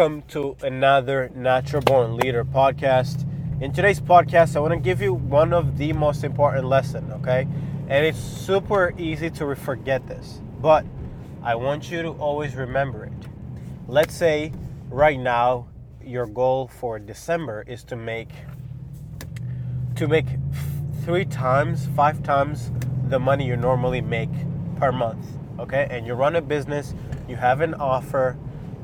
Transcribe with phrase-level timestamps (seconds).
[0.00, 3.26] welcome to another Natural Born Leader podcast.
[3.60, 7.46] In today's podcast, I want to give you one of the most important lesson, okay?
[7.86, 10.86] And it's super easy to forget this, but
[11.42, 13.12] I want you to always remember it.
[13.88, 14.54] Let's say
[14.88, 15.68] right now
[16.02, 18.30] your goal for December is to make
[19.96, 20.28] to make
[21.04, 22.70] three times, five times
[23.08, 24.32] the money you normally make
[24.76, 25.26] per month,
[25.58, 25.88] okay?
[25.90, 26.94] And you run a business,
[27.28, 28.38] you have an offer,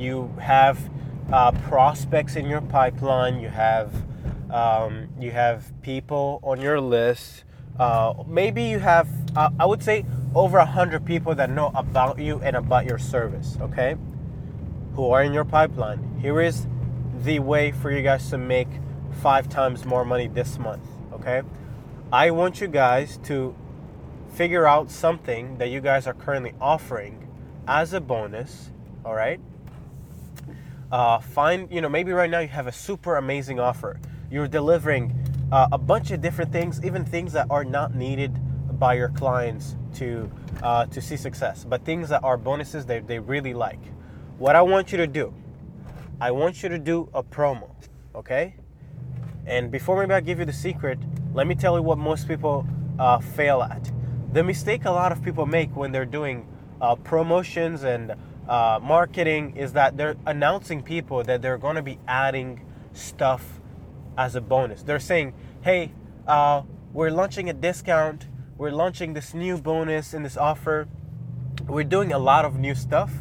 [0.00, 0.90] you have
[1.32, 3.92] uh, prospects in your pipeline, you have
[4.50, 7.44] um, you have people on your list.
[7.78, 12.18] Uh, maybe you have, uh, I would say, over a hundred people that know about
[12.18, 13.56] you and about your service.
[13.60, 13.96] Okay,
[14.94, 16.18] who are in your pipeline.
[16.20, 16.66] Here is
[17.22, 18.68] the way for you guys to make
[19.22, 20.86] five times more money this month.
[21.12, 21.42] Okay,
[22.12, 23.54] I want you guys to
[24.34, 27.28] figure out something that you guys are currently offering
[27.68, 28.70] as a bonus.
[29.04, 29.40] All right.
[30.90, 35.12] Uh, find you know maybe right now you have a super amazing offer you're delivering
[35.52, 38.38] uh, a bunch of different things, even things that are not needed
[38.78, 40.30] by your clients to
[40.62, 43.80] uh, to see success, but things that are bonuses that they really like.
[44.38, 45.34] What I want you to do,
[46.20, 47.70] I want you to do a promo,
[48.14, 48.54] okay?
[49.46, 50.98] And before maybe I give you the secret,
[51.34, 52.66] let me tell you what most people
[52.98, 53.90] uh, fail at.
[54.32, 56.46] The mistake a lot of people make when they're doing
[56.80, 58.14] uh, promotions and
[58.50, 62.60] uh, marketing is that they're announcing people that they're going to be adding
[62.92, 63.60] stuff
[64.18, 64.82] as a bonus.
[64.82, 65.92] They're saying, hey,
[66.26, 66.62] uh,
[66.92, 68.26] we're launching a discount,
[68.58, 70.88] we're launching this new bonus in this offer.
[71.68, 73.12] We're doing a lot of new stuff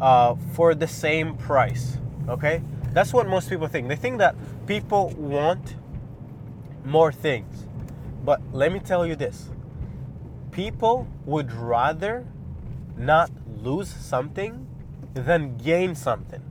[0.00, 1.98] uh, for the same price.
[2.28, 2.62] Okay?
[2.92, 3.88] That's what most people think.
[3.88, 5.74] They think that people want
[6.84, 7.66] more things.
[8.24, 9.50] But let me tell you this
[10.52, 12.24] people would rather
[12.96, 13.28] not
[13.64, 14.66] lose something
[15.14, 16.42] than gain something.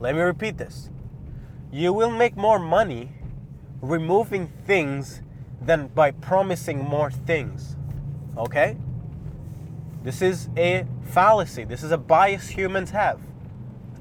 [0.00, 0.90] Let me repeat this
[1.70, 3.10] you will make more money
[3.82, 5.20] removing things
[5.60, 7.76] than by promising more things.
[8.36, 8.76] Okay?
[10.04, 11.64] This is a fallacy.
[11.64, 13.20] This is a bias humans have.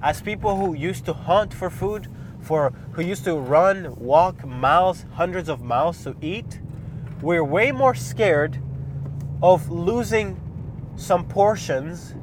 [0.03, 2.07] As people who used to hunt for food,
[2.41, 6.59] for who used to run, walk miles, hundreds of miles to eat,
[7.24, 8.59] we're way more scared
[9.41, 10.40] of losing
[11.03, 12.16] some portions,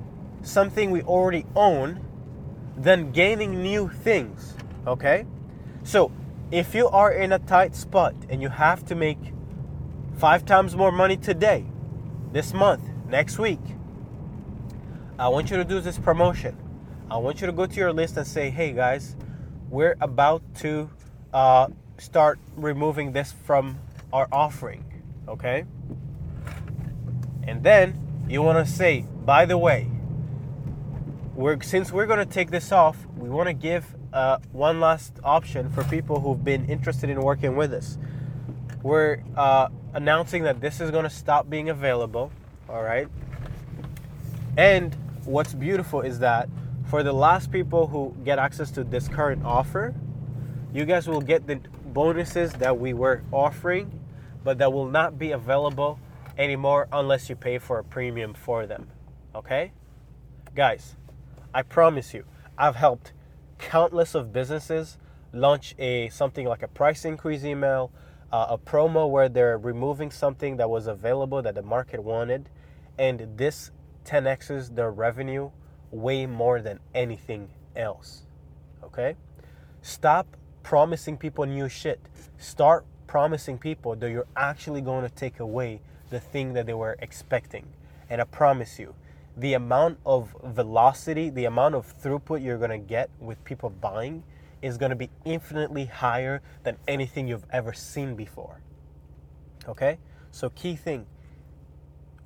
[0.42, 2.00] something we already own,
[2.76, 4.54] than gaining new things.
[4.86, 5.26] Okay?
[5.82, 6.10] So,
[6.50, 9.18] if you are in a tight spot and you have to make
[10.16, 11.66] five times more money today,
[12.32, 13.60] this month, next week,
[15.18, 16.56] I want you to do this promotion.
[17.10, 19.14] I want you to go to your list and say, hey guys,
[19.68, 20.90] we're about to
[21.34, 23.78] uh, start removing this from
[24.12, 25.64] our offering, okay?
[27.46, 29.88] And then you want to say, by the way,
[31.34, 35.14] we're, since we're going to take this off, we want to give uh, one last
[35.24, 37.98] option for people who've been interested in working with us.
[38.84, 42.30] We're uh, announcing that this is going to stop being available.
[42.68, 43.08] All right.
[44.56, 46.48] And what's beautiful is that
[46.88, 49.92] for the last people who get access to this current offer,
[50.72, 54.00] you guys will get the bonuses that we were offering,
[54.44, 55.98] but that will not be available
[56.40, 58.88] anymore unless you pay for a premium for them.
[59.34, 59.72] Okay?
[60.54, 60.96] Guys,
[61.52, 62.24] I promise you,
[62.56, 63.12] I've helped
[63.58, 64.96] countless of businesses
[65.34, 67.92] launch a something like a price increase email,
[68.32, 72.48] uh, a promo where they're removing something that was available that the market wanted,
[72.98, 73.70] and this
[74.06, 75.50] 10x's their revenue
[75.90, 78.22] way more than anything else.
[78.82, 79.14] Okay?
[79.82, 82.00] Stop promising people new shit.
[82.38, 86.96] Start promising people that you're actually going to take away the thing that they were
[87.00, 87.66] expecting.
[88.08, 88.94] And I promise you,
[89.36, 94.24] the amount of velocity, the amount of throughput you're going to get with people buying
[94.60, 98.60] is going to be infinitely higher than anything you've ever seen before.
[99.68, 99.98] Okay?
[100.30, 101.06] So, key thing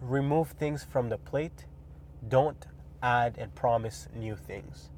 [0.00, 1.66] remove things from the plate,
[2.28, 2.66] don't
[3.02, 4.90] add and promise new things.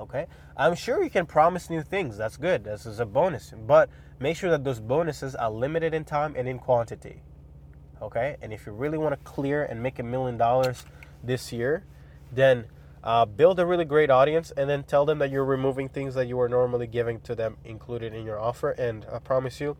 [0.00, 0.26] Okay?
[0.56, 2.16] I'm sure you can promise new things.
[2.16, 2.64] That's good.
[2.64, 3.52] This is a bonus.
[3.66, 7.22] But make sure that those bonuses are limited in time and in quantity.
[8.00, 8.36] Okay?
[8.40, 10.84] And if you really want to clear and make a million dollars
[11.22, 11.84] this year,
[12.32, 12.66] then
[13.02, 16.26] uh, build a really great audience and then tell them that you're removing things that
[16.26, 18.70] you were normally giving to them included in your offer.
[18.70, 19.76] And I promise you,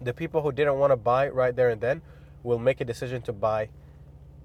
[0.00, 2.02] the people who didn't want to buy right there and then
[2.42, 3.70] will make a decision to buy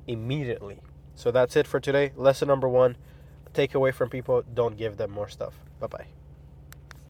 [0.07, 0.79] immediately.
[1.15, 2.11] So that's it for today.
[2.15, 2.97] Lesson number one
[3.53, 5.53] take away from people, don't give them more stuff.
[5.79, 6.22] Bye bye.